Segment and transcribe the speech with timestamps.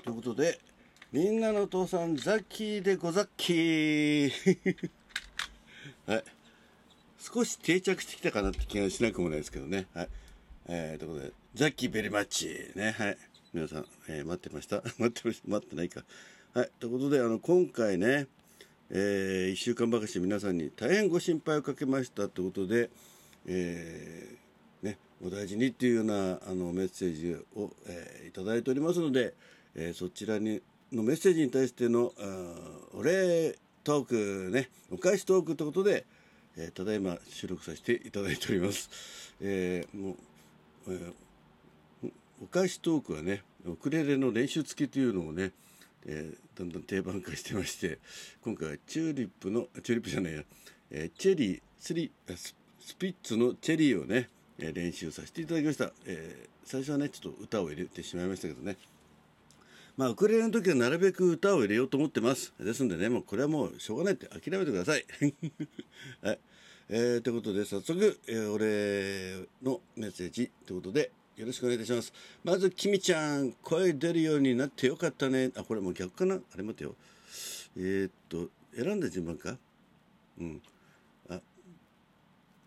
[0.00, 0.58] ということで、
[1.12, 4.30] みんなのお父さん、ザッキーでござっきー。
[6.06, 6.24] はい。
[7.18, 9.86] 少し定着してきたかなって気がしなくもないですけどね。
[9.92, 10.08] はい。
[10.68, 12.70] えー、ということで、ザッキーベリマッチ。
[12.74, 12.92] ね。
[12.92, 13.18] はい。
[13.52, 14.82] 皆さん、えー、待ってました？
[14.98, 15.48] 待ってました？
[15.50, 16.04] 待ってないか。
[16.54, 16.70] はい。
[16.78, 18.26] ということで、あの、今回ね、
[18.90, 22.90] えー、一週間ばかし皆さんに大変ご心配をかけましたということで、
[23.46, 29.34] えー、ね、お大事にっていうようなあのメッセージを、えー、いただいておりますので、
[29.74, 30.60] えー、そちらに
[30.92, 32.12] のメッセージに対しての
[32.94, 36.04] お礼トークねお返しトークということで、
[36.56, 38.90] えー、ただいま収録させていただいております、
[39.40, 40.16] えー、もう、
[40.88, 45.52] えー、お返しトークはねウクレレの練習付きというのをね、
[46.06, 47.98] えー、だんだん定番化してまして
[48.42, 50.42] 今回はチューリップのチューリップじゃないや、
[50.90, 54.28] え、チェリースリススピッツのチェリーをね、
[54.58, 58.76] 練習させていただきました、え最初はねちょっと歌を入れてしまいましたけどね。
[60.00, 62.54] まあ、ウクレレの時はなるべく歌を入れようと思ってます。
[62.58, 65.04] ですんでね、もうこれはもうしょうがないって諦めてください。
[66.26, 66.40] はい。
[66.88, 72.14] えー、ということで、早速、えー、お礼のメッセージということで、よろしくお願いいたします。
[72.42, 75.52] まず、きみちゃん、声出るようになってよかったね。
[75.54, 76.36] あ、これもう逆かな？
[76.36, 76.96] あれ待てよ。
[77.76, 79.58] えー、っと、選んだ順番か？
[80.38, 80.62] うん。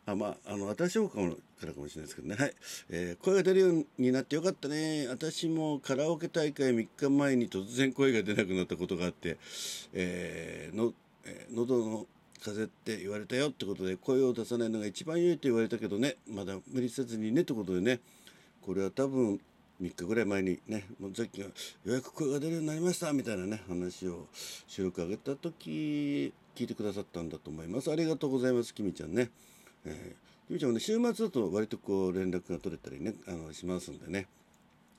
[0.05, 2.35] あまあ、あの、私もからかもしれないですけどね。
[2.35, 2.53] はい。
[2.89, 5.07] えー、声が出るようになってよかったね。
[5.07, 9.37] 私もカラオケ大会3日前に突然声が出なくなったことがあって、
[9.93, 10.93] えー、の、
[11.25, 12.05] えー、喉の
[12.43, 18.01] 風邪って言われたよってことで、声を出さないのが一番良いと言われたけどね、まだ無理せずにねってことでね、
[18.61, 19.39] これは多分、
[19.81, 21.51] 3日ぐらい前にね、もうさっきがよ
[21.85, 24.27] うやく声が出るようになりましたみたいなね、話を
[24.67, 27.91] 収録上げた時、聞いてくださったんだと思います。
[27.91, 29.29] ありがとうございます、きみちゃんね。
[29.85, 34.27] えー、きみちゃんもね、週末だと割とこう連絡が取れたりね、あの、しますんでね、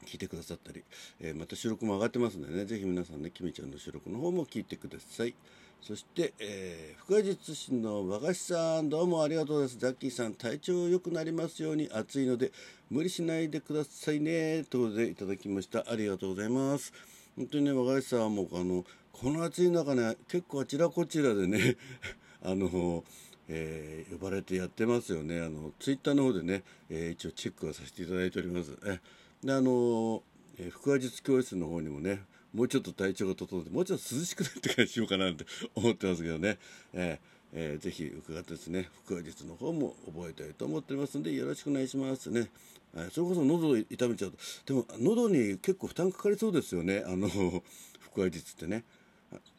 [0.06, 0.84] 聞いてくださったり、
[1.20, 5.34] えー、また収録も上がってますんでね、ぜひ皆さんね、きみちゃんの収録の方も聞いてください。
[5.80, 9.78] そして、えー、福井実市の和菓子さん、どうもありがとうございます。
[9.78, 12.52] ザッキーさん、体調良くなりますように、暑いので、
[12.90, 14.64] 無理しないでくださいね。
[14.64, 15.84] ということで、いただきました。
[15.86, 16.92] ありがとうございます。
[17.36, 21.76] 本当にね、和菓子さんはもう、あの、この暑い中ね、結構あちらこちらでね、
[22.42, 23.04] あの、
[23.48, 25.40] えー、呼ばれてやってますよね。
[25.40, 28.76] あの、ツイッターの方でね、えー、一応チェックはさせていただいております。
[28.86, 29.00] え
[29.44, 30.22] で、あの、
[30.58, 32.22] えー、腹話術教室の方にもね、
[32.54, 35.44] もうちょっと体調が整って、もうちょっと涼しくなってからしようかなって
[35.74, 36.58] 思ってますけどね。
[36.92, 42.50] えーえー、ぜひ伺ってですね、腹話術の方も覚えたいと思ってますんで、よろしくお願いしますね。
[42.94, 47.28] えー、それこそ喉を痛めちゃうと、でも喉に結構負担かかりそうですよね、あの、
[48.12, 48.84] 腹話術ってね。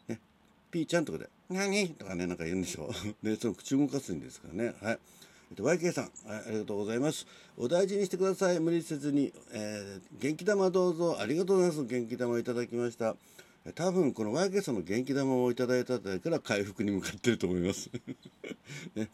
[0.08, 0.20] ね、
[0.70, 1.88] ピーちゃんとかで、何？
[1.90, 2.90] とかね、なんか言うんでしょう。
[3.26, 4.74] で、その口動かすんですからね。
[4.80, 4.98] はい。
[5.50, 7.26] えっと、YK さん、はい、ありがとうございます。
[7.56, 8.58] お大事にしてください。
[8.60, 9.32] 無理せずに。
[9.52, 11.20] えー、元気玉どうぞ。
[11.20, 11.84] ありがとうございます。
[11.84, 13.16] 元気玉いただきました。
[13.74, 17.90] 多分、この YK さんの元気玉をいただいたから回復に向かってると思います。
[18.94, 19.08] ね。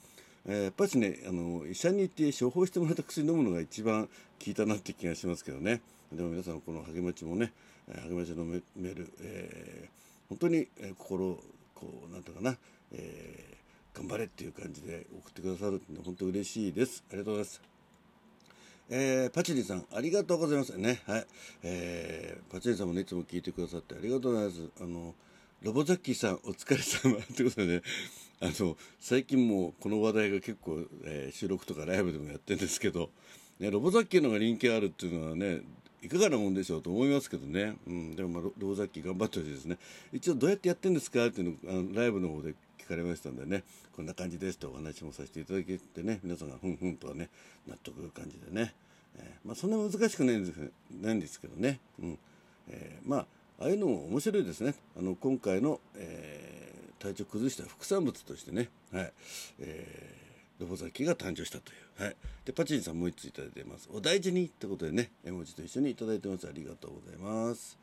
[0.44, 4.10] えー、やっぱしね、あの、医者に行って処方してもらった薬飲むのが一番効
[4.46, 5.80] いたなって気がしますけどね。
[6.12, 7.52] でも皆さん、この励まちもね、
[7.86, 10.01] 励まちのメール、えー、
[10.32, 11.38] 本当に、えー、心
[11.74, 12.56] こうなんとかな、
[12.92, 17.62] えー、頑張れっていう感じで送ってくださるって本当嬉しいですありがとうございます
[18.88, 21.00] えー、パチリさん、ありがとうございますね。
[21.06, 21.26] はい。
[21.62, 24.68] えー、パチリさんもね、いつも聞いてくださってありがとうございます。
[24.82, 25.14] あの、
[25.62, 27.82] ロボザッキーさん、お疲れ様ということでね、
[28.40, 33.08] あの、最近もうこの話題が結構、えー、収録とかライブでもやってるんですけど、
[33.60, 35.62] ね、ロボザッキーのが人気あるっていうのはね、
[36.02, 37.76] いかがなもんでしょうと思いますけどね。
[37.86, 39.78] うん、でも、まあ、ローザッキー頑張ってほしいですね。
[40.12, 43.62] 一応どうやってやってんですかっていうのあのライブの方で聞かれましたんでね、
[43.94, 47.30] こんな感じですとお話もさせていただけてね、皆さんがふんふんとかね、
[47.68, 48.74] 納得感じでね。
[49.16, 51.78] えー、まあ、そんな難しくないんですなんですけどね。
[52.00, 52.18] うん。
[52.68, 53.26] えー、まあ、
[53.60, 54.74] ああいうのも面白いですね。
[54.98, 59.12] あの、今回の、えー、体調崩した副産物としてね、はい。
[59.60, 60.22] えー
[60.58, 62.04] ロボザキが誕生したという。
[62.04, 62.16] はい。
[62.44, 63.88] で、パチンさんもう一ついただいてます。
[63.92, 66.46] お大事にってことでね、絵文字と一緒にいただいてます。
[66.46, 67.78] ありがとうございます。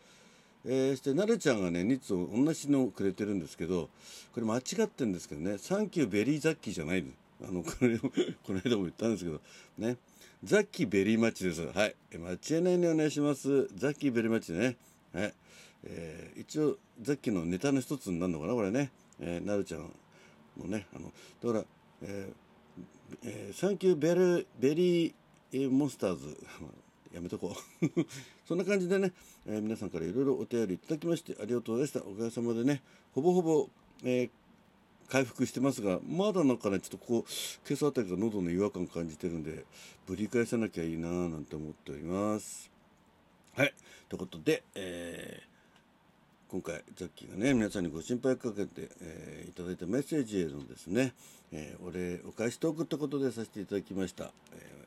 [0.65, 3.89] えー、そして、なるちゃんがね、2つ同じのをくれてるんですけど、
[4.33, 7.09] これ間違ってるんですけどね、 Thank you very ザッキーじゃないの。
[7.47, 7.97] あの、これ、
[8.43, 9.41] この間も言ったんですけど、
[9.77, 9.97] ね。
[10.43, 11.61] ザッキー very much です。
[11.61, 11.95] はい。
[12.13, 13.67] 間違いないようにお願いします。
[13.75, 14.77] ザッキー very much ね。
[15.13, 15.33] はい。
[15.85, 18.91] えー、一応、ザッキーのネタの一つになるのかな、これね。
[19.19, 19.91] えー、なるちゃん
[20.57, 21.11] もね、あの、
[21.41, 21.65] だから、
[22.03, 22.48] えー
[23.23, 26.37] えー、サンキューベルベリーモンスターズ。
[27.13, 27.87] やめとこう。
[28.47, 29.11] そんな感じでね、
[29.45, 31.99] えー、皆さんからいろいろお便りいただきましてありがとうございました。
[32.01, 32.81] おかげさまでね
[33.13, 33.69] ほぼほぼ、
[34.03, 34.29] えー、
[35.07, 37.23] 回復してますがまだなんかねちょっとこう
[37.67, 39.65] 今朝あたりから喉の違和感感じてるんで
[40.05, 42.69] ぶり返さなきゃいいなーなんて思っております。
[43.53, 43.73] はい。
[44.07, 45.43] ということで、え
[46.51, 51.13] 今回ザッキーがね皆さんにご心配かけて、えーいただいたメッセージへのですね、
[51.51, 54.85] えーお礼お返しトークってことでさせていただきました、え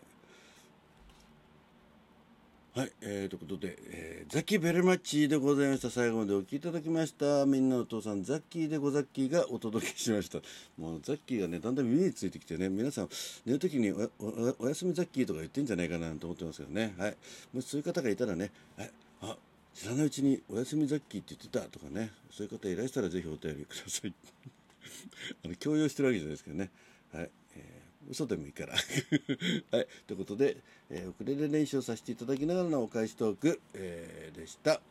[2.77, 5.91] ーはい、えー、ということで、えーザッキーベルマッチでございました。
[5.91, 7.45] 最後までお聞きいただきました。
[7.45, 10.39] みんなのお父さん、ザッキーでごザッキーがお届けしました。
[10.79, 13.11] もうザッキーがね、だんだん耳についてきてね、皆さん、
[13.45, 16.95] 寝るときにおおおやすみザッキーとか言ってんじゃないかなと思ってますけどね。
[16.97, 17.17] はい。
[17.53, 19.37] もしそういう方がいたらね、はい、あ、
[19.75, 24.15] 知らないうちにおやすみザッキーって言ってたとかね、そういう方いらしたらぜひお便りください。
[25.45, 26.71] あの強要してるわけじゃないですけどね。
[27.13, 27.31] はい。
[27.57, 28.75] えー嘘でもいいから。
[29.71, 29.87] はい。
[30.09, 30.57] ということで、
[30.91, 34.83] えーウクレレ練習をさせていただきながらのお返しトーク、えーでした。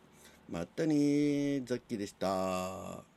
[0.49, 3.10] またねーザッキーでした。